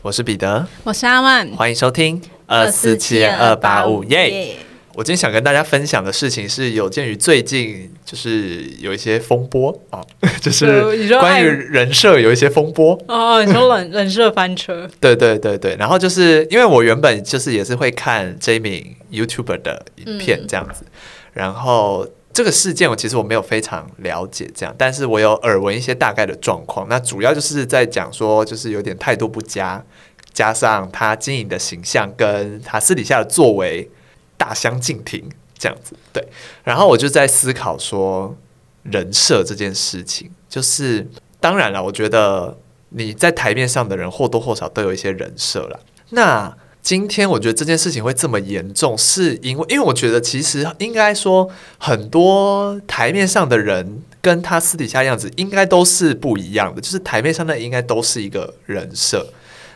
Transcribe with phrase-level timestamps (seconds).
[0.00, 4.54] 我是彼得，我是阿万，欢迎收听二四七二八五耶。
[4.94, 10.00] 我今天想跟大家分享的事情是有鉴于最近就是有一些风波啊，
[10.40, 13.44] 就是关于人设有一些风波哦。
[13.44, 14.88] 你说人人 设翻车？
[15.00, 15.74] 对对对对。
[15.76, 20.92] 然后就是因为我原本就是也是会看这一名 YouTuber 的影片这样子，嗯、
[21.32, 22.06] 然后
[22.38, 26.86] 这个事件我其实我没有非常了解这样，但是我有耳闻一些大概的状况。
[26.88, 29.84] 那主要就是在讲说，就是有点态度不佳。
[30.32, 33.90] 加上他经营的形象跟他私底下的作为
[34.36, 36.24] 大相径庭，这样子对。
[36.62, 38.36] 然后我就在思考说，
[38.84, 41.10] 人设这件事情，就是
[41.40, 42.56] 当然了，我觉得
[42.90, 45.80] 你在台面上的人或多或少都有一些人设了。
[46.10, 46.56] 那
[46.88, 51.46] 今天我觉得这件事情会这么严重，是因为因为我觉得其实应该说，
[51.76, 59.30] 很多台面上的人跟他私底下样子应该都是不一样的，就是台面上的应该都是一个人设。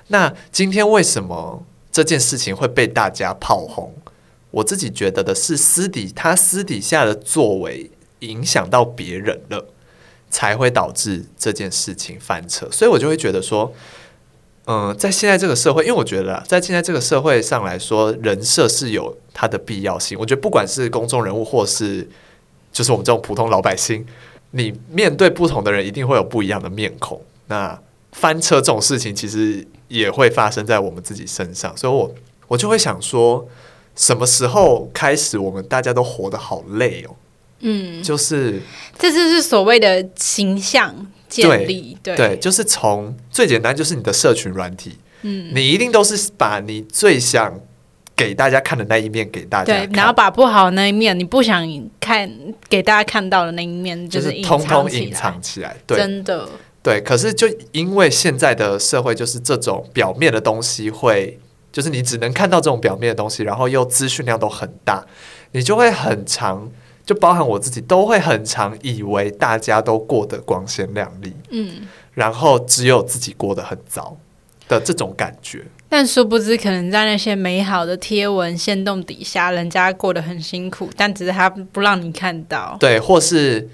[0.07, 3.93] 那今天为什么这件事情会被大家炮轰？
[4.51, 9.67] 我自己觉得的是，私底他私底下的作为影响到别人了，
[10.31, 12.67] 才会导致这件事情翻车。
[12.73, 13.71] 所以我就会觉得说，
[14.67, 20.17] 嗯，在现在这个社会，因为我觉得在现在这个社会上来说，人设是有它的必要性。
[20.19, 22.09] 我觉得不管是公众人物，或是
[22.73, 24.07] 就是我们这种普通老百姓，
[24.53, 27.21] 你面对不同的人，一定会有不一样的面孔。
[27.49, 27.77] 那
[28.13, 32.15] 翻车这种事情，其实也会发生在我们自己身上，所以我
[32.47, 33.49] 我就会想说，
[33.97, 37.17] 什么时候开始，我们大家都活得好累哦？
[37.65, 38.61] 嗯，就是
[38.99, 40.95] 这就是所谓的形象
[41.33, 42.37] 建立，对。
[42.39, 47.59] 就是从最简单，就是你的社群软体，嗯，你一定都是把你最想
[48.15, 51.67] 给大家看的那一面给大家，对，然后把不好的那一面，你不想
[51.99, 52.31] 看
[52.69, 56.49] 给大家看到的那一面，就是通通隐藏起来，对，真的。
[56.83, 61.39] 对，可是就因为现在的社会就是这种表面的东西会，
[61.71, 65.07] 就是你只能看到这种表面的东西，然后又资讯量都很大，
[65.53, 66.69] 你就会很常，
[67.05, 74.17] 就包含我自己都会很常以为大家都过得光鲜亮丽，嗯，然后只有自己过得很糟
[74.69, 75.65] 的这种感觉。
[75.89, 82.77] 但殊不知，可能在那些美好的贴文、线动底下，人家过得很辛苦，但只是他不让你看到。
[82.81, 83.69] 对，或是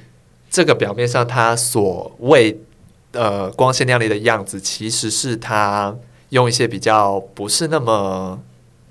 [0.51, 2.61] 这个表面上他所谓。
[3.13, 5.97] 呃，光鲜亮丽的样子，其实是他
[6.29, 8.39] 用一些比较不是那么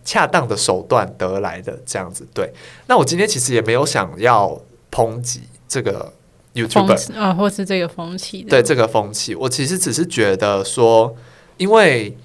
[0.08, 2.26] 恰当的手段得来的这样子。
[2.34, 2.50] 对，
[2.88, 4.58] 那我今天其实也没有想要
[4.90, 6.14] 抨击这个
[6.54, 8.44] YouTuber 啊，或是这个风气。
[8.44, 11.14] 对这个风气，我其实只是觉得说，
[11.58, 12.18] 因为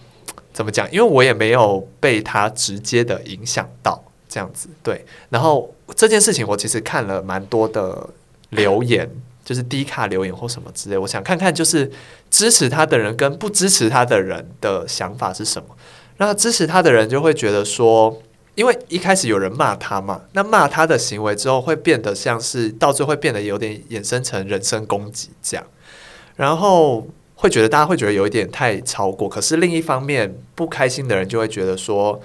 [0.53, 0.89] 怎么讲？
[0.93, 4.69] 因为我也没有被他直接的影响到这样子。
[4.85, 8.09] 对，然后这件事情，我其实看了蛮多的
[8.51, 9.11] 留言。
[9.45, 11.91] 就是低卡留言或什么之类，我想看看就是
[12.31, 15.77] 支持他的人跟不支持他的人的想法是什么。
[16.19, 18.23] 那支持他的人就会觉得说，
[18.55, 25.67] 因为一开始有人骂他嘛，那骂他的行为之后会变得像是到最后会变得有点衍生成人身攻击这样，
[26.37, 29.29] 然后会觉得大家会觉得有一点太超过。
[29.29, 32.21] 可是另一方面不开心的人就会觉得说。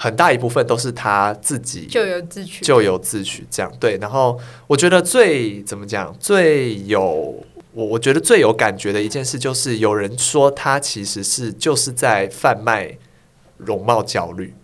[0.00, 3.98] 很大一部分都是他自己咎由自取，咎由自取这样对。
[4.00, 7.34] 然后我觉得最怎么讲，最有
[7.72, 12.96] 我我觉得最有感觉的一件事，就是有人说他其实是就是在贩卖
[13.58, 14.54] 容貌焦虑。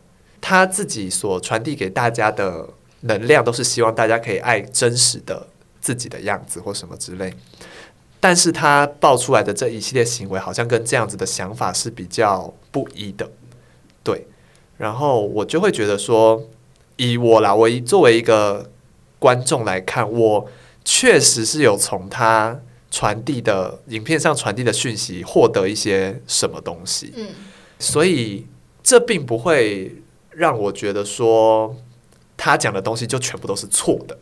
[0.40, 2.68] 他自己所传递给大家的
[3.00, 5.46] 能量，都是希望大家可以爱真实的
[5.80, 7.34] 自己的样子或什么之类。
[8.20, 13.30] 但是他爆出来的这一系列行为，好像跟这样子的想法是比较不一的，
[14.02, 14.26] 对。
[14.76, 16.42] 然后我就会觉得说，
[16.96, 18.70] 以我啦，我作为一个
[19.18, 20.48] 观众来看，我
[20.84, 22.60] 确实是有从他
[22.90, 27.12] 传递的影片上传递的讯息获得一些什么东西。
[27.16, 27.28] 嗯，
[27.78, 28.46] 所以
[28.84, 29.96] 这并不会
[30.30, 31.74] 让我觉得说
[32.36, 34.16] 他讲的东西就全部都是错的，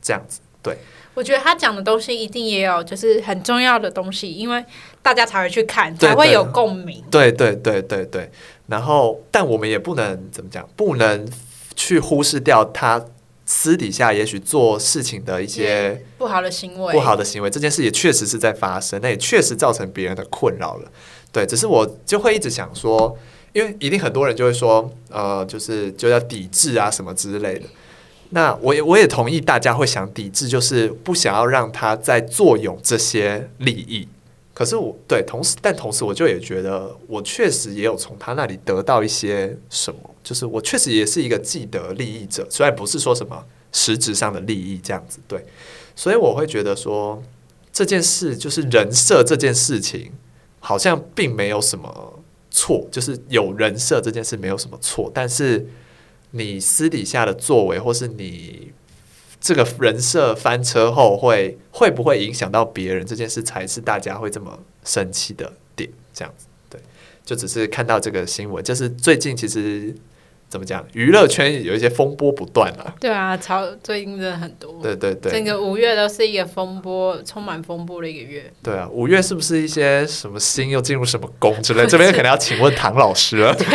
[0.00, 0.40] 这样子。
[0.62, 0.78] 对，
[1.14, 4.64] 我觉得他讲的东西一定也有就是很重要的东西，因为
[5.02, 7.02] 大家才会去看，才会有共鸣。
[7.10, 8.30] 对对对对对。
[8.68, 11.26] 然后，但我们也不能怎么讲，不能
[11.74, 13.02] 去忽视掉他
[13.46, 16.92] 私底下也许做事情的一些不好的行为。
[16.92, 20.92] 不好的行为，这件事也确实是在发生，那也确实造成别人的困扰了。
[21.32, 23.16] 对，只是我就会一直想说，
[23.52, 27.66] 因为一定很多人就会说，呃，就是就要抵制啊什么之类的。
[28.30, 34.06] 那我也我也同意，大家会想抵制，就是不想要让他再作用这些利益。
[34.52, 45.44] 可是我对同时，但同时我就也觉得，我确实也有从他那里得到一些什么，就是我确实也是一个既得利益者，虽然不是说什么实质上的利益这样子，对，
[45.94, 47.22] 所以我会觉得说
[47.72, 50.10] 这件事就是人设这件事情，
[50.58, 52.17] 好像并没有什么
[52.50, 55.66] 错，就是有人设这件事没有什么错，但是
[56.32, 58.72] 你私底下的作为，或是你
[59.40, 65.90] 这个人设翻车后会会不会影响到别人，这件事才是大家会这么生气的点。
[66.12, 66.80] 这样子，对，
[67.24, 69.94] 就只是看到这个新闻，就是最近其实。
[70.48, 70.82] 怎么讲？
[70.94, 72.94] 娱乐圈有一些风波不断啊。
[72.98, 74.80] 对啊，超最近真的很多。
[74.82, 78.50] 对对对，整个五月都是一个风波，充满风波的一个月。
[78.62, 81.86] 对啊，五月是不是一些什么星又进入什么宫之类？
[81.86, 83.54] 这边可能要请问唐老师了。
[83.56, 83.66] 对，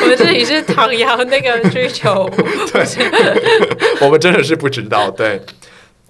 [0.00, 2.30] 我们这里是唐瑶那个追求。
[2.72, 2.84] 对，
[4.00, 5.10] 我们真的是不知道。
[5.10, 5.40] 对，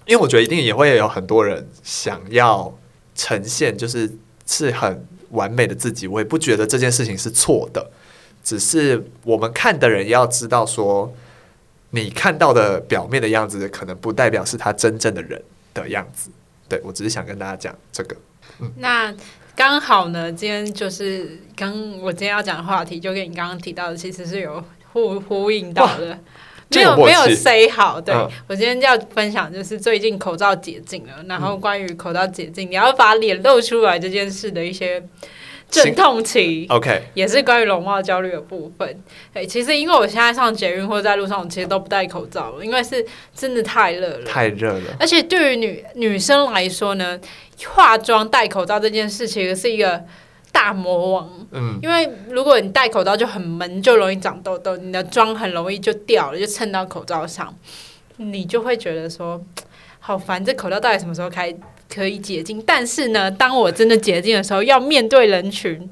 [0.04, 2.76] 因为我觉得一定也会有很多人想要
[3.14, 4.10] 呈现，就是
[4.46, 6.06] 是很完美的自己。
[6.06, 7.90] 我也不觉得这件事情是错的。
[8.42, 11.14] 只是我们看的人要知道，说
[11.90, 15.40] 你看到的表面的样子，可能不代表是他真正的人
[15.72, 16.30] 的样子。
[16.68, 18.16] 对，我只是想跟大家讲这个。
[18.60, 19.14] 嗯，那
[19.54, 26.18] 刚好呢，今天就是刚我今天要讲的话题，就跟你刚刚提到的，其实是有呼呼应到的，
[26.70, 28.00] 没有没有 say 好。
[28.00, 35.00] 对，嗯，我今天要分享就是最近口罩解禁了，然后关于口罩解禁，你要把脸露出来这件事的一些。
[35.72, 39.02] 阵痛期，OK，也是关于容貌焦虑的部分。
[39.32, 43.02] 哎，其实因为我现在上捷运或者在路上，我其实都不戴口罩了，因为是
[43.34, 44.94] 真的太热了，太热了。
[45.00, 47.18] 而且对于女女生来说呢，
[47.70, 50.04] 化妆戴口罩这件事情是一个
[50.52, 51.30] 大魔王。
[51.52, 57.56] 嗯，因为如果你戴口罩就很闷，就容易长痘痘，你的妆很容易就掉了，就蹭到口罩上，
[58.18, 59.42] 你就会觉得说
[60.00, 60.44] 好烦。
[60.44, 61.54] 这口罩到底什么时候开？
[61.92, 65.88] 可以解禁，但是呢，当我真的解禁的时候，要面对人群，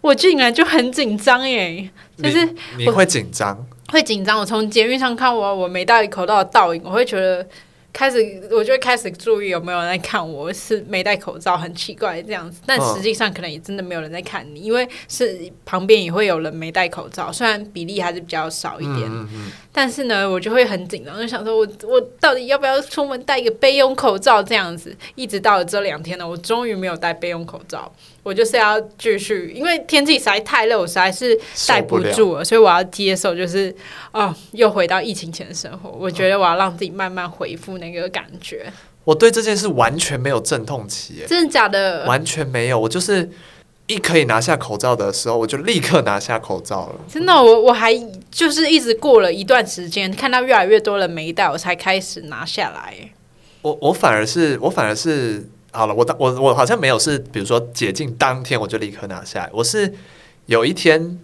[0.00, 1.90] 我竟然就很紧张耶！
[2.16, 2.44] 就是
[2.76, 4.38] 你，你会紧张，会紧张。
[4.38, 7.46] 我从捷运上看我我没戴口罩的倒影，我会觉得。
[7.92, 12.60] 开始我就会开始注意有没有人在看我，是没戴口罩，很奇怪这样子。
[12.64, 19.10] 但实际上可能也真的没有人在看你，因为是旁边也会有人没戴口罩，虽然比例还是比较少一点。
[19.10, 19.52] 嗯嗯。
[19.70, 24.96] 但是呢，我就会很紧张，就想说我我到底要不要出门戴一个备用口罩这样子？
[25.14, 27.92] 一直到了这两天呢，我终于没有戴备用口罩。
[28.24, 31.36] 我就是要继续，因为天气实在太热，我实在是
[31.66, 33.74] 待不住了，了所以我要接受，就是
[34.12, 35.90] 哦，又回到疫情前的生活。
[35.90, 38.72] 我觉得我要让自己慢慢恢复那个感觉。
[39.02, 42.04] 我对这件事完全没有阵痛期，真的假的？
[42.06, 42.78] 完全没有。
[42.78, 43.28] 我就是
[43.88, 46.94] 一可以拿下口罩的时候，我就立刻拿下口罩了。
[47.12, 47.92] 真的，我我还
[48.30, 52.94] 就是一直过了一段时间，看到越来越多人没戴，我才开始拿下来。
[53.62, 55.44] 我我反而是我反而是。
[55.74, 59.50] 好了，我当我我好像没有是，比如说解禁当天我就立刻拿下来。
[59.52, 59.92] 我是
[60.44, 61.18] 有一天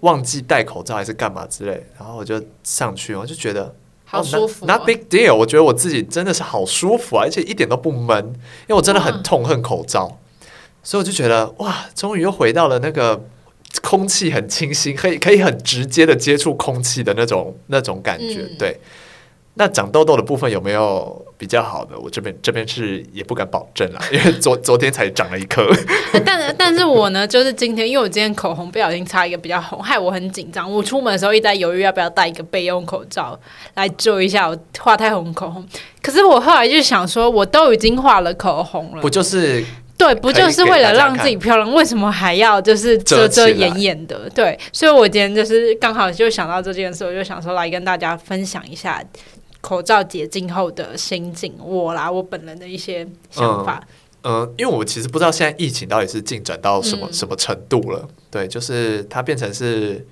[0.00, 3.74] 忘记戴口罩还是干嘛之类，然后我就上去，我就觉得
[4.06, 5.34] 好舒服，哦，not big deal。
[5.34, 10.18] 我觉得我自己真的是好舒服啊，而且一点都不闷，因为我真的很痛恨口罩，
[10.82, 13.22] 所以我就觉得哇，终于又回到了那个
[13.82, 18.80] 空气很清新，可以可以很直接的接触空气的那种那种感觉，嗯、对。
[19.54, 21.98] 那长痘痘的部分有没有比较好的？
[21.98, 25.68] 我这边这边是也不敢保证啦，因为昨昨天才长了一颗。
[26.24, 30.70] 但但是我呢，就是今天，因为我今天口红不小心擦一个比较红，害我很紧张。
[30.70, 33.38] 我出门的时候一直在犹豫要不要戴一个备用口罩
[33.74, 35.66] 来遮一下我画太红口红。
[36.00, 39.62] 可是我后来就想说，我都已经画了口红了，不就是
[39.98, 41.70] 对，不就是为了让自己漂亮？
[41.74, 44.30] 为什么还要就是遮遮掩掩的？
[44.30, 49.02] 对，所以我今天就是刚好就想到这件事，我就想说来跟大家分享一下。
[49.60, 53.82] 口罩解禁后的心境，我啦，我本人的一些想法。
[54.22, 58.08] 嗯，嗯，因为我其实不知道现在疫情到底是进展到什么、嗯、什么程度了。
[58.30, 60.06] 对，就是它变成是，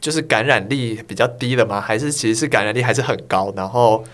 [0.00, 1.80] 就是感染力比较低了吗？
[1.80, 3.52] 还是其实是感染力还是很高？
[3.56, 4.04] 然后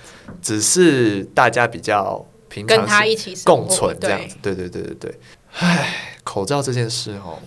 [0.41, 4.37] 只是大家比较平常，跟他一起共存这样子。
[4.41, 5.15] 对对对对对。
[5.53, 7.39] 唉，口罩这件事哦，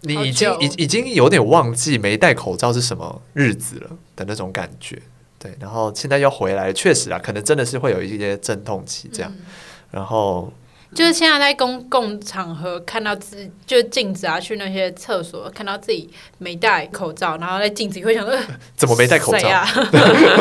[0.00, 5.00] 你已经已已经有点忘记没戴口罩是什么日子了的那种感觉。
[5.42, 9.32] 对，然后现在又回来，确实啊，可能真的是会有一些阵痛期这样。
[9.34, 9.44] 嗯、
[9.90, 10.52] 然后
[10.94, 16.08] 就是现在在公共场合看到自，就镜子啊，去那些厕所看到自己
[16.38, 18.38] 没戴口罩，然后在镜子里会想说，
[18.76, 19.48] 怎么没戴口罩？
[19.48, 19.66] 啊？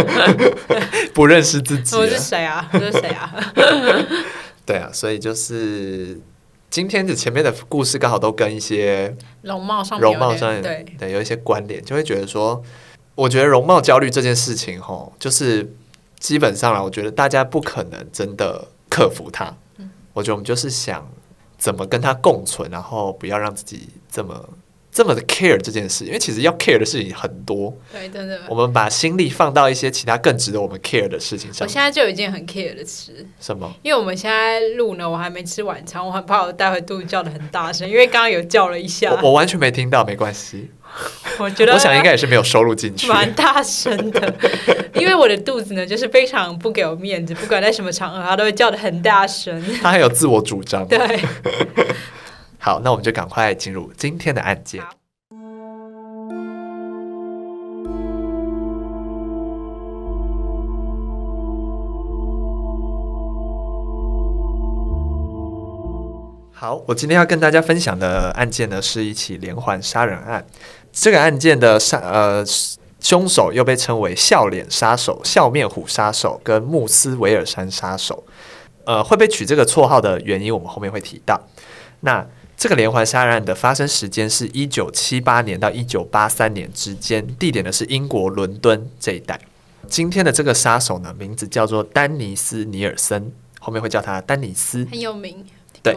[1.15, 1.95] 不认识自己？
[1.95, 2.69] 我是谁啊？
[2.71, 3.53] 我是谁啊？
[4.67, 6.19] 对啊，所以就是
[6.69, 12.61] 今天的前面的故事刚好都跟一些容貌上容貌上对对有一些关联，就会觉得说。
[13.21, 15.71] 我觉得容貌焦虑这件事情，吼，就是
[16.17, 19.55] 基本上啊，我觉得大家不可能真的克服它。
[19.77, 21.07] 嗯，我觉得我们就是想
[21.55, 24.49] 怎么跟它共存，然后不要让自己这么
[24.91, 27.71] 这么的 care 这件事，因为其实要 care 的事情很多。
[27.91, 28.41] 对，真的。
[28.49, 31.67] 我们把心力放到一些其他更值得我们 care 的事情上。
[31.67, 33.23] 我现在就有一件很 care 的事。
[33.39, 33.71] 什么？
[33.83, 39.11] 因为我们现在录呢，我还没吃晚餐，我很怕我待会肚子叫的很大声，因为刚刚有叫了一下。
[39.11, 40.71] 我，我完全没听到，没关系。
[41.39, 44.33] 我觉得我想应该也是没有收录进去，蛮大声的，
[44.93, 49.61] 因为我的肚子呢，就是非常不给我面子，不管在什么场合，他都会叫的很大声。
[49.81, 50.87] 他还有自我主张。
[50.87, 50.97] 对，
[52.59, 54.83] 好，那我们就赶快进入今天的案件。
[66.53, 70.45] 好，我今天要跟大家分享的案件呢，是一起连环杀人案。
[70.91, 72.43] 这个案件的杀呃
[72.99, 78.23] 凶手又被称为笑脸杀手、笑面虎杀手跟穆斯维尔山杀手。
[78.83, 81.39] 呃，会被取这个绰号的原因，我们后面会提到。
[81.99, 89.39] 那这个连环杀人案的发生时间是一九七八年到一九八三年之间，地点呢是英国伦敦这一带。
[89.87, 95.45] 今天的这个杀手呢，名字叫做丹尼斯·尼尔森，后面会叫他丹尼斯，很有名。
[95.83, 95.95] 对。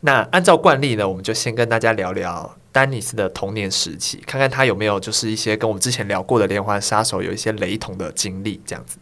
[0.00, 8.58] 那按照惯例呢，我们就先跟大家聊聊丹尼斯的童年时期，看看他有没有就是一些跟我们之前聊过的连环杀手有一些雷同的经历。
[8.64, 8.96] 这样子，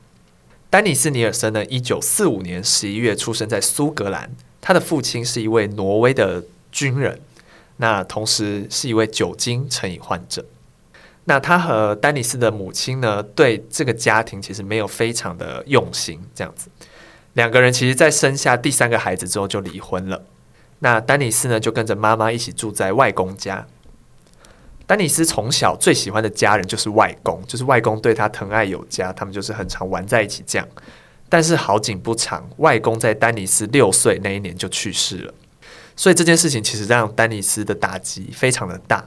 [0.69, 4.29] 丹尼斯·尼尔森呢，一九四五年十一月出生在苏格兰，
[4.61, 7.21] 他的父亲是一位挪威的军人，
[7.77, 10.45] 那同时是一位酒精成瘾患者。
[11.27, 16.69] 那他和丹尼斯的母亲呢，对这个家庭其实没有非常的用心，这样子，
[17.35, 20.25] 两个人其实在生下第三个孩子之后就离婚了。
[20.81, 23.67] 那丹尼斯呢，就跟着妈妈一起住在外公家。
[24.87, 30.67] 丹尼斯从小最喜欢的家人就是外公，就是外公对他疼爱有加，他们就是很常玩在一起这样。
[31.29, 35.35] 但是好景不长，外公在丹尼斯六岁那一年就去世了，
[35.95, 39.07] 所以这件事情其实让丹尼斯的打击非常的大。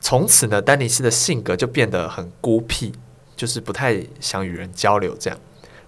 [0.00, 2.92] 从此呢，丹尼斯的性格就变得很孤僻，
[3.34, 5.36] 就是不太想与人交流这样。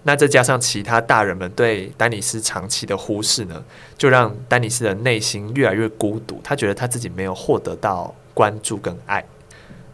[0.03, 3.63] 那再加上其他大人们对丹尼斯长期的忽视呢，
[3.97, 6.41] 就让丹尼斯的内心越来越孤独。
[6.43, 9.23] 他觉得他自己没有获得到关注跟爱。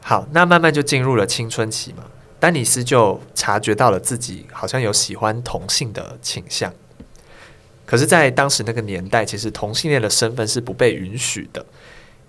[0.01, 2.03] 好，那慢慢就进入了青春期嘛，
[2.39, 6.73] 丹尼斯就察觉到了自己好像有喜欢同性的倾向。
[7.85, 11.65] 可是，在当时那个年代，其实同性恋的身份是不被允许的。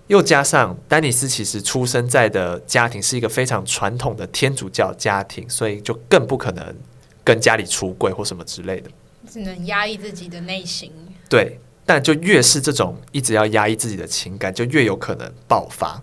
[0.07, 6.75] 又加上丹尼斯其实出生在的家庭是一个非常传统的天主教家庭，所以就更不可能。
[7.23, 8.89] 跟家里出柜或什么之类的，
[9.29, 10.91] 只能压抑自己的内心。
[11.29, 16.01] 对，但就越是这种一直要压抑自己的情感，就越有可能爆发。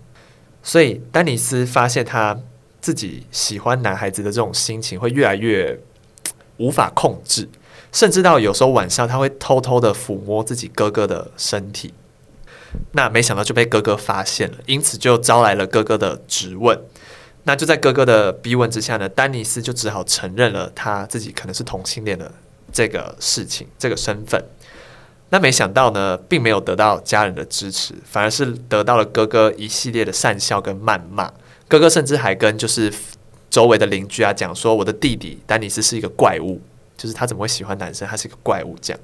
[0.63, 2.39] 所以丹尼斯发现他
[2.81, 5.79] 自己喜欢男孩子的这种心情会越来越
[6.57, 7.47] 无法控制，
[7.91, 11.93] 甚至到有时候晚上他会偷偷的抚摸自己哥哥的身体。
[12.91, 16.79] 那没想到就被哥哥发现了，因此就招来了哥哥的质问。
[17.43, 22.31] 那就在哥哥的逼问之下呢，丹尼斯就只好承认了他自己可能是同性恋的
[22.71, 24.43] 这个事情，这个身份。
[25.29, 31.31] 那没想到呢，并没有得到家人的支持，反而是得到了哥哥一系列的讪笑跟谩骂。
[31.67, 32.91] 哥哥甚至还跟就是
[33.49, 36.59] 周围的邻居啊讲说，我的弟弟丹尼斯是一个怪物，
[36.97, 38.99] 就是他怎么会喜欢男生，他是一个怪物这样。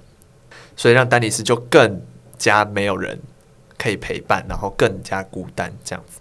[0.75, 2.01] 所以让丹尼斯就更
[2.37, 3.19] 加没有人
[3.77, 6.19] 可以陪伴，然后更加孤单这样子。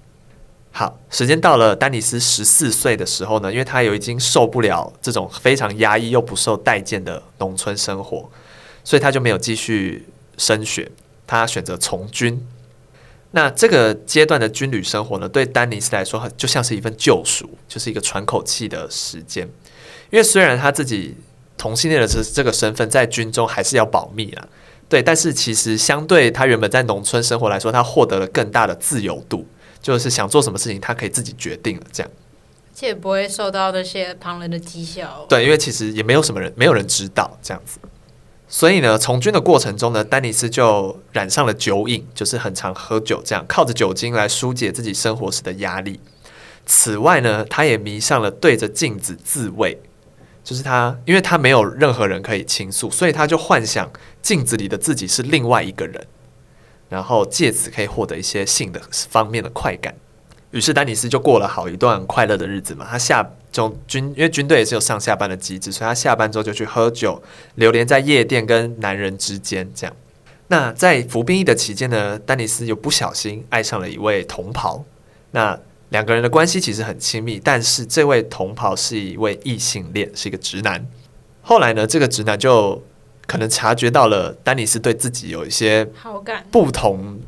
[0.77, 8.29] 好，时间到了，丹尼斯十四岁的时候呢，因为他有已经受不了这种非常压抑又不受待见的农村生活，
[8.83, 10.91] 所以他就没有继续升学，
[11.29, 12.45] 他选择从军。
[13.31, 19.49] 那这个阶段的军旅生活呢，对丹尼斯来说，就像是一份救赎，就是一个喘口气的时间。
[20.11, 21.17] 因为虽然他自己
[21.57, 24.49] 同性恋的这这个身份在军中还是要保密啊，
[24.89, 29.47] 对，但是其实相对他原本在农村生活来说，他获得了更大的自由度。
[29.85, 35.27] 就是想做什么事情，他可以自己决定了，这样，而且不会受到那些旁人的讥笑。
[35.29, 37.79] 对，因为其实也没有什么人，没有人知道这样子。
[38.49, 46.01] 所以呢，从军的过程中呢，丹尼斯就染上了酒瘾，就是很常喝酒，这样靠着酒精来疏解自己生活时的压力。
[46.65, 49.79] 此外呢，他也迷上了对着镜子自慰，
[50.43, 56.07] 就是他，因为他没有任何人可以倾诉，所以他就幻想镜子里的自己是另外一个人。
[56.95, 59.93] 然后借此可以获得一些性的方面的快感，
[60.53, 62.87] 于是丹尼斯就过了好一段快乐的日子嘛。
[62.89, 67.21] 他下中军，因为军队也是有上下班的机制，所以他下班之后就去喝酒，
[67.57, 69.69] 流连在夜店跟男人之间。
[69.75, 69.97] 这样，
[70.47, 74.85] 那在服兵役的期间呢，丹尼斯又不小心爱上了一位同袍。
[75.33, 75.59] 那
[75.89, 80.87] 两个人的关系其实很亲密，但是这位同袍是一位异性恋，是一个直男。
[81.43, 82.81] 后来呢，这个直男就。
[83.27, 87.21] 可能察觉到了丹尼斯对自己有一些好感，不同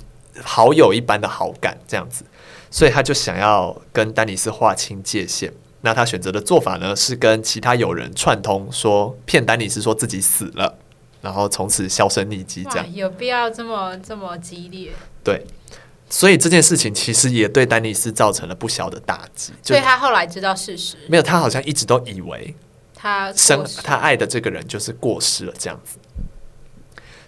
[0.43, 2.25] 好友一般的好感，这样子，
[2.71, 5.53] 所以他就想要跟丹尼斯划清界限。
[5.83, 10.79] 那他选择的做法呢，是跟其他友人串通，说骗丹尼斯说自己死了，
[11.21, 12.67] 然后从此销声匿迹。
[12.71, 14.91] 这样有必要这么这么激烈？
[15.23, 15.47] 对。
[16.09, 19.53] 所以这件事情其实也对丹尼斯造成了不小的打击。
[19.61, 22.55] 所以他后来知道事实，没有，他好像一直都以为
[23.07, 25.97] 他生他爱的这个人就是过世了这样子。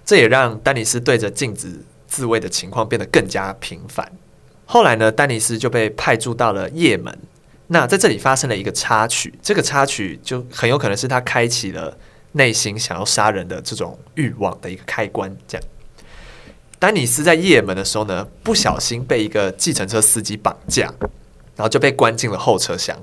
[0.05, 4.11] 这也让丹尼斯对着镜子自慰的情况变得更加频繁。
[4.67, 7.17] 后来呢，丹尼斯就被派驻到了也门。
[7.69, 11.97] 那在这里发生了一个插曲，这个插曲就很有可能是他开启了
[12.33, 15.31] 内心想要杀人的这种欲望的一个开关。
[15.47, 15.67] 这样，
[16.81, 20.93] 丹尼斯在也门的时候呢，不小心被一个计程车司机绑架，
[21.55, 22.99] 然后就被关进了后车厢。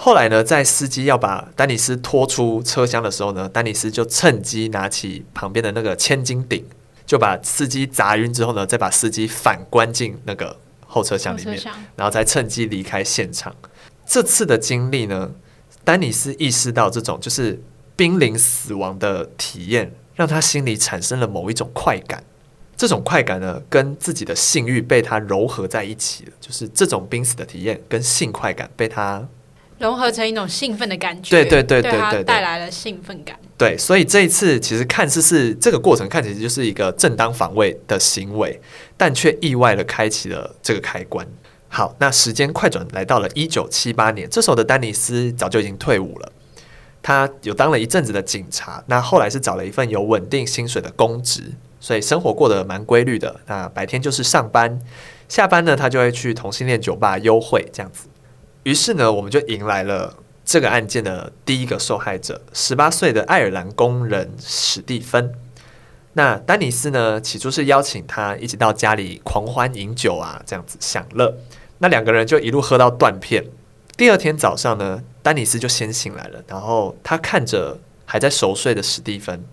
[0.00, 6.64] 后来呢，在司机要把丹尼斯拖出车厢的时候呢，丹尼斯就趁机拿起旁边的那个千斤顶，
[7.04, 10.56] 就把司机砸晕之后呢，再把司机反关进那个。
[10.90, 11.60] 后车厢里面，
[11.96, 13.54] 然后再趁机离开现场。
[14.06, 15.30] 这次的经历呢，
[15.84, 17.62] 丹尼斯意识到这种就是
[17.94, 22.24] 濒临死亡的体验，让他心里产生了某一种快感。
[22.74, 29.28] 这种快感呢，跟自己的性欲被他糅合在一起了，就是这种濒死的体验跟性快感被他
[29.78, 31.30] 融合成一种兴奋的感觉。
[31.30, 33.36] 对对对对对，带来了兴奋感。
[33.56, 38.60] 对，所以这一次其实看似是这个过程，看起来就是一个正当防卫的行为，
[38.96, 41.26] 但却意外的开启了这个开关。
[41.68, 46.32] 好，那时间快转来到了一九七八年，这时候的丹尼斯早就已经退伍了，
[47.02, 53.40] 他有当了一阵子的警察，那后来是找了一份有稳定薪水的公职，所以生活过得蛮规律的。
[53.46, 54.80] 那白天就是上班，
[55.28, 58.08] 下班呢，他就会去同性恋酒吧幽会这样子。
[58.62, 60.16] 于是呢，我们就迎来了。
[60.50, 65.34] 这个案件的第一个受害者，十八岁的爱尔兰工人史蒂芬。
[66.14, 71.36] 那丹尼斯呢，起初是邀请他一起到家里狂欢饮酒啊，这样子享乐。
[71.80, 73.44] 那两个人就一路喝到断片。
[73.94, 79.44] 第二天早上呢，丹尼斯就先醒来了，然后他看着还在熟睡的史蒂芬，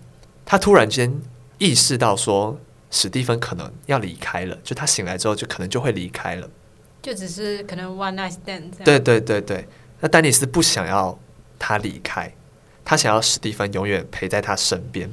[0.46, 1.20] 他突然间
[1.58, 2.58] 意识到说，
[2.90, 4.56] 史蒂芬可能要离开了。
[4.64, 6.48] 就他醒来之后，就可能就会离开了。
[7.06, 8.64] 就只是可能 one night stand。
[8.84, 9.64] 对对对对。
[10.00, 11.16] 那丹尼斯不想要
[11.56, 12.34] 他离开，
[12.84, 15.08] 他想要史蒂芬永远陪在他身边。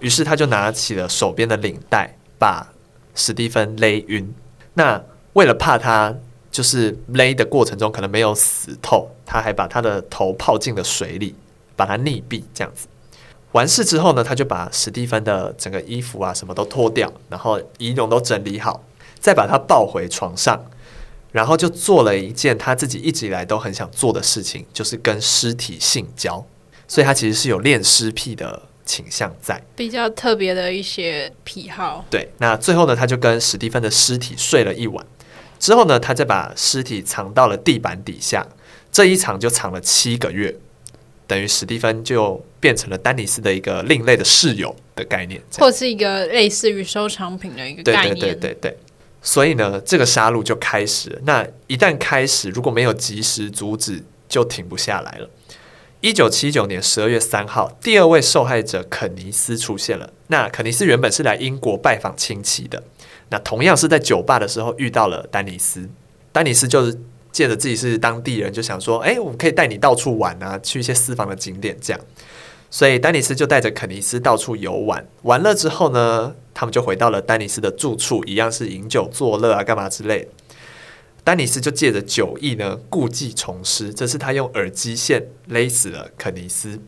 [0.00, 2.72] 于是他就拿起了手边的领带，把
[3.14, 4.34] 史蒂芬勒晕。
[4.72, 5.00] 那
[5.34, 6.12] 为了怕他
[6.50, 11.36] 就是勒的过程中可能没有死透，他还把他的头泡进了水里，
[11.76, 12.42] 把他溺毙。
[12.52, 12.88] 这样子
[13.52, 18.82] 完事之后呢，他就把史蒂芬的整个衣服啊什么都脱掉，然后仪容都整理好，
[19.20, 20.60] 再把他抱回床上。
[21.34, 26.46] 然后就做了一件他自己一直以来都很想做的事情，就是跟尸体性交。
[26.86, 32.04] 所以他其实是有恋尸癖的倾向在，比较特别的一些癖好。
[32.08, 35.04] 对，那最后呢，他就跟史蒂芬的尸体睡了一晚，
[35.58, 38.46] 之后呢，他再把尸体藏到了地板底下。
[38.92, 40.54] 这一藏就藏了七个月，
[41.26, 48.14] 等于史蒂芬就变成了丹尼斯的一个另类的室友的概念，或是一个类似于收藏品的一个概念。
[48.14, 48.78] 对对对对对。
[49.26, 51.20] 所以呢，这个杀戮就开始。
[51.24, 55.28] 那一旦开始，如果没有及时阻止，就停不下来了。
[56.00, 60.12] 一九七九年十二月三号，第二位受害者肯尼斯出现了。
[60.26, 62.82] 那肯尼斯原本是来英国拜访亲戚的，
[63.30, 65.88] 那同样是在酒吧的时候遇到了丹尼斯。
[66.30, 67.00] 丹尼斯就是
[67.32, 72.00] 借着自己是当地人，就想说：“哎，我们可以带你到处玩啊，去一些私房的景点。”这样，
[72.74, 75.06] 所以丹尼斯就带着肯尼斯到处游玩。
[75.22, 80.28] 玩了之后呢，他们就回到了丹尼斯的住处，一样是饮酒作乐啊，干嘛之类。
[81.22, 86.80] 丹尼斯就借着酒意呢，故技重施，这是他用耳机线勒死了肯尼斯，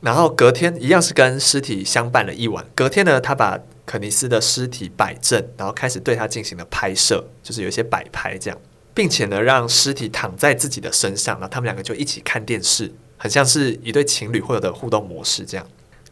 [0.00, 2.64] 然后隔天一样是跟尸体相伴了一晚。
[2.76, 8.56] 隔天呢，他把肯尼斯的尸体摆正，然后开始对他进行了拍摄，就是有一些摆拍这样，
[8.94, 12.92] 并且呢，让尸体躺在自己的身上，然后他们两个就一起看电视，
[13.22, 15.64] 很像是一对情侣会有的互动模式这样。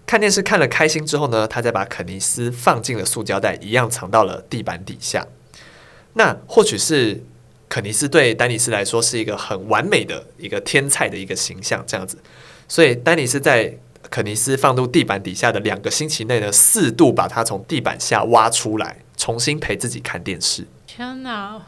[0.07, 5.27] 看电视看了开心之后呢，他再把肯尼斯放进了塑胶袋，一样藏到了地板底下。
[6.13, 7.21] 那或许是
[7.69, 12.17] 肯尼斯对丹尼斯来说是一个很完美的一个天才的一个形象，这样子。
[12.69, 13.77] 所以丹尼斯在
[14.09, 20.65] 肯尼斯放入地板底下的两个星期内呢，四度把他从地板下挖出来，重新陪自己看电视。
[20.87, 21.61] 天哪，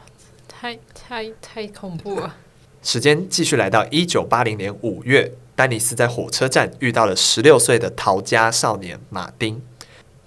[0.47, 2.37] 太太太恐怖了！
[2.83, 5.31] 时间继续来到一九八零年五月。
[5.55, 9.61] 丹尼斯在火车站遇到了十六岁的逃家少年马丁。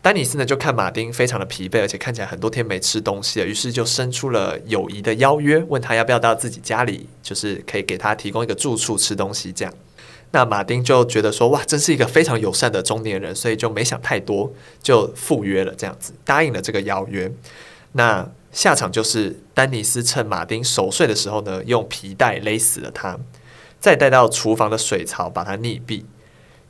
[0.00, 9.74] 丹尼斯呢，就看马丁非常的疲惫，而且看起来很多天没吃东西了，于是就伸出了友谊的邀约，问他要不要到自己家里，就是可以给他提供一个住处、吃东西这样。
[10.30, 17.30] 那马丁就觉得说，哇，真是一个非常友善的中年人，所以就没想太多，就赴约了这样子，答应了这个邀约。
[17.92, 23.18] 那下场就是丹尼斯趁马丁熟睡的时候呢，用皮带勒死了他。
[23.78, 26.04] 再带到厨房的水槽把他溺毙，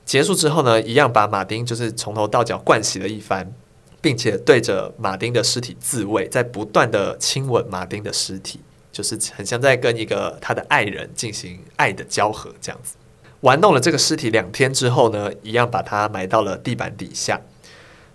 [0.05, 3.53] 结束之后呢，一样把马丁就是从头到脚灌洗了一番，
[4.01, 8.59] 并且对着马丁的尸体自慰，在不断的亲吻马丁的尸体，
[8.91, 12.97] 就是很像在跟一个他的爱人进行爱的交合这样子。
[13.43, 17.41] 玩弄了这个尸体两天之后呢，一样把它埋到了地板底下。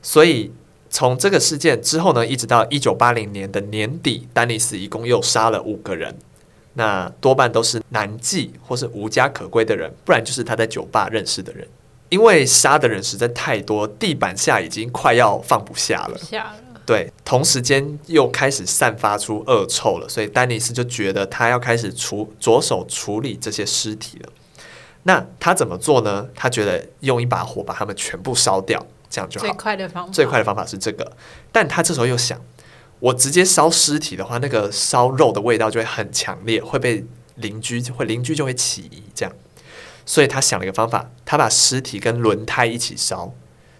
[0.01, 0.51] 所以
[0.91, 6.15] 从这个事件之后呢，一直到一九八零年的年底，丹尼斯一共又杀了五个人。
[6.73, 11.67] 那多半都是男妓或是无家可归的人，不然就是他在酒吧认识的人。
[12.09, 16.17] 因为杀的人实在太多，地板下已经快要放不下了。
[16.17, 16.81] 下了。
[16.85, 24.29] 对，同时间又开始散发出恶臭了，所以丹尼斯就觉得他要开始处着手处理这些尸体了。
[25.03, 26.27] 那他怎么做呢？
[26.35, 29.45] 他觉得用一把火把他们全部烧掉，这样就好。
[29.45, 31.11] 最快的方法，最快的方法是这个。
[31.51, 32.41] 但他这时候又想。
[33.01, 37.03] 我直接烧尸体的话，那个烧肉的味道就会很强烈，会被
[37.37, 39.33] 邻居会邻居就会起疑，这样，
[40.05, 43.33] 所以他想了一个方法，他把尸体跟轮胎一起烧，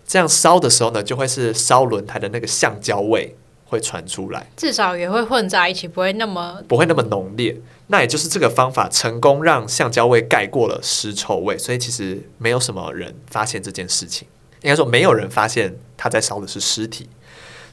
[0.08, 7.56] 这样烧的时候呢，就会是烧轮胎的那个橡胶味会传出来，至少也会混在一起，不会那么不会那么浓烈。
[7.89, 14.28] 那也就是这个方法成功让橡胶味盖过了尸臭味，所以其实没有什么人发现这件事情，
[14.62, 17.08] 应该说没有人发现他在烧的是尸体。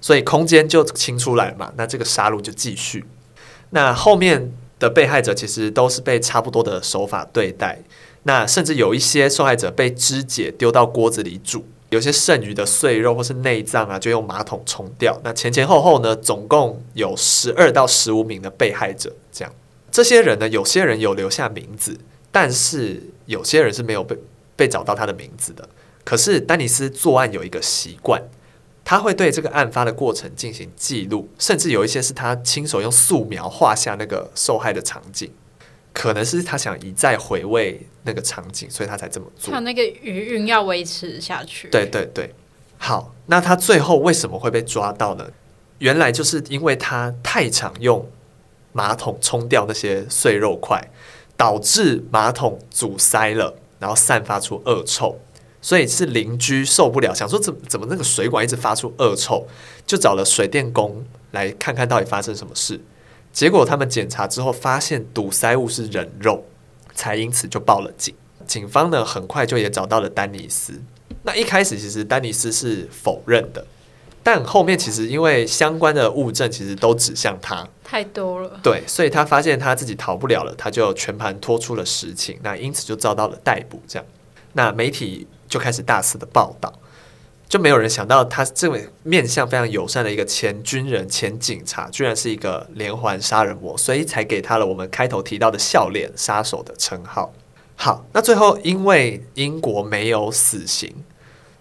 [0.01, 3.05] 所以空间就清出来嘛，那这个杀戮就继续。
[3.71, 7.81] 那后面的被害者其实都是被差不多的手法对待。
[8.23, 15.19] 那甚至有一些受害者被肢解丢到锅子里煮，有些剩余的碎肉或是内脏啊，就用马桶冲掉。
[15.25, 19.13] 那前前后后呢，总共有十二到十五名的被害者。
[19.33, 19.53] 这样，
[19.91, 21.99] 这些人呢，有些人有留下名字，
[22.31, 24.17] 但是有些人是没有被
[24.55, 25.69] 被找到他的名字的。
[26.09, 28.23] 可是丹尼斯作案有一个习惯。
[28.83, 35.31] 他会对这个案发的过程进行记录，甚至有一些是他亲手用素描画下那个受害的场景，
[35.93, 39.53] 可能是他想一再回味那个场景，所以他才这么做。
[39.53, 41.69] 他那个余韵要维持下去。
[41.69, 42.35] 对对对，
[42.79, 45.29] 好，那他最后为什么会被抓到呢？
[45.81, 48.11] 原来就是因为他太常用
[48.73, 50.83] 马桶冲掉那些碎肉块，
[51.37, 55.21] 导致马桶阻塞了，然后散发出恶臭。
[55.61, 59.45] 所以是邻居受不了，想说怎么怎么那个水管一直发出恶臭，
[59.85, 62.81] 就找了水电工来看看到底发生什么事。
[63.33, 66.45] 结果他们检查之后发现堵塞物是人肉，
[66.95, 68.15] 才因此就报了警。
[68.47, 70.81] 警方呢很快就也找到了丹尼斯。
[71.25, 73.67] 那一开始其实丹尼斯是否认的，
[74.23, 78.61] 但后面其实因为相关的物证其实都指向他，太多了。
[78.63, 82.39] 对，所以他发现他自己逃不了了，他就全盘托出了实情。
[82.43, 83.83] 那因此就遭到了逮捕。
[83.89, 84.07] 这样，
[84.53, 85.27] 那媒体。
[85.49, 86.73] 就开始大肆的报道，
[87.49, 97.33] 就没有人想到他这位面相非常友善的一个前军人、前警察，居然是一个连环杀人魔，所以才给他了我们开头提到的“笑脸杀手”的称号。
[97.75, 100.93] 好，那最后因为英国没有死刑，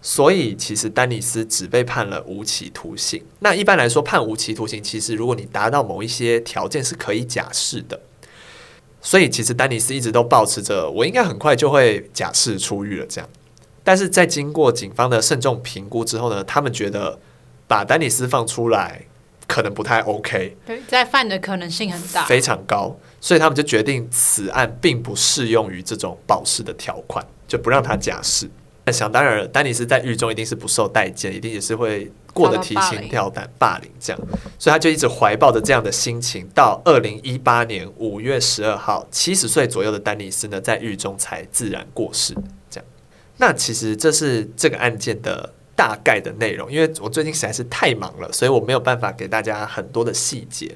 [0.02, 3.24] 所以其实丹尼斯只被判了无期徒刑。
[3.40, 8.02] 那一般来说，判无期徒刑，其实如果你达到某一些条件，是可以假释的。
[9.00, 13.30] 所以其实丹尼斯一直都保持着，我应该很快就会假释出狱了这样。
[13.88, 17.18] 但是在经过警方的慎重评估之后呢，他们觉得
[17.70, 19.02] 把丹尼斯放出来
[19.48, 28.50] 可能不太 OK，对，再犯的可能性很大，非常高，所以他们就决定此案并不适用于这种保释的条款，就不让他假释。
[28.84, 34.22] 那想当然了，丹尼斯在狱中一定是不受待见，一定也是会过得提心吊胆、霸凌这样，
[34.60, 42.36] 所以他就一直怀抱着这样的心情，到二零一八年五月十二号，七十岁左右的丹尼斯呢，在狱中才自然过世。
[43.38, 50.76] 那其实这是这个案件的大概的内容，因为我最近实在是太忙了，所以我没有办法给大家很多的细节。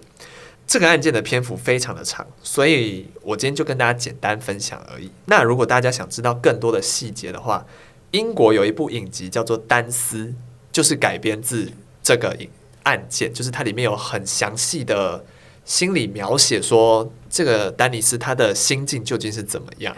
[0.68, 5.12] 这个案件的篇幅非常的长，所以我今天就跟大家简单分享而已。
[5.26, 7.66] 那如果大家想知道更多的细节的话，
[8.12, 10.26] 英国有一部影集叫做《丹斯》，
[10.72, 11.70] 就是改编自
[12.02, 12.50] 这个影
[12.84, 15.26] 案件，就是它里面有很详细的
[15.66, 19.94] 心理描写，说这个丹尼斯他的心境究竟是怎么样。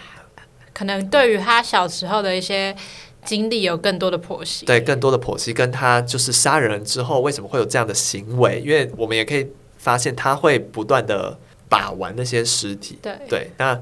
[0.83, 2.75] 可能对于他小时候的一些
[3.23, 8.61] 经历有更多的剖析，对，更多的剖析，跟他就是杀人之后为什么会有这样的行为？
[8.65, 13.49] 因为我们也可以发现他会不断的把玩那些尸体，对对。
[13.57, 13.79] 那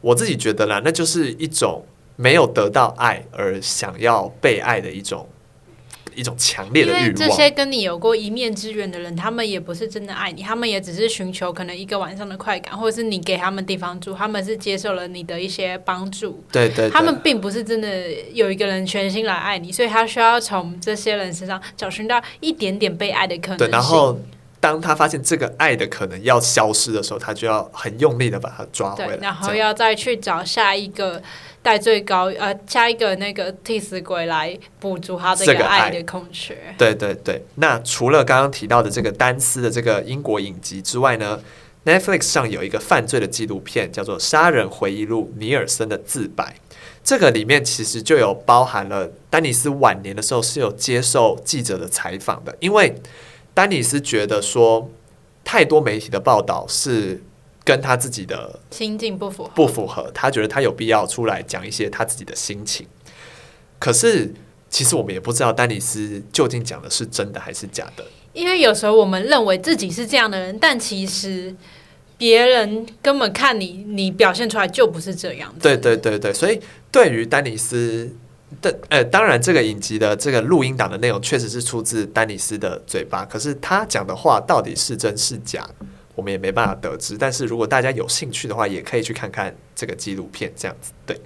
[0.00, 1.84] 我自己觉得啦，那就是一种
[2.16, 5.28] 没有得到爱而想要被爱的一种。
[6.14, 7.02] 一种强烈的欲望。
[7.04, 16.42] 因为这些跟你有过一面之缘的人，他们也不是真的爱你，他们也只是寻求可能一个晚上的快感，或者是你给他们地方住，他们是接受了你的一些帮助。
[16.52, 23.66] 对，对对，他们并不是真的有一个人全心来爱你，所以他需要从这些人身上找寻到一点点被爱的可能性。
[23.66, 24.18] 对，然后
[24.60, 31.20] 当他发现这个爱的可能要消失的时候，他就要很用力的把它抓回来，然后要再去找下一个
[31.62, 36.54] 带最高呃，下一个那个替死鬼来补足他这个爱的空缺。
[36.76, 41.40] 对对对，那除了刚刚提到的这个丹斯的这个英国影集之外呢
[41.86, 46.44] ，Netflix 上有一个犯罪的纪录片，叫做《杀人回忆录：尼尔森的自白》。
[47.02, 52.94] 这个里面其实就有包含了丹尼斯晚年的时候是有接受记者的采访的，因为
[53.60, 54.90] 丹尼斯觉得说
[55.44, 57.22] 太多媒体的报道是
[57.62, 62.86] 跟他自己的心境不符合，不符合，他觉得他有必要出来讲一些他自己的心情。
[63.78, 64.32] 可是
[64.70, 71.54] 其实我们也不知道丹尼斯究竟讲的是真的还是假的，因为有时候我们认为自己是这样的人，但其实。
[72.16, 75.60] 别人根本看你，你表现出来就不是这样子。
[75.62, 76.60] 对对对对，所以
[76.92, 78.14] 对于丹尼斯
[78.60, 85.68] 的，呃，当然这个影集的这个录音档的内容确实是出自丹尼斯的嘴巴，可是他讲的话到底是真是假，
[86.14, 87.16] 我们也没办法得知。
[87.16, 90.92] 但是如果大家有兴趣的话，也可以去看看这个纪录片，这样子。
[91.06, 91.20] 对，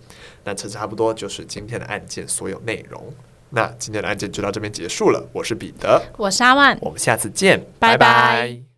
[0.44, 3.02] 那这差不多就是今天的案件所有内容。
[3.50, 5.24] 那今天的案件就到这边结束了。
[5.32, 7.96] 我是彼得，我是阿万，我们下次见，拜拜。
[7.96, 8.73] 拜拜。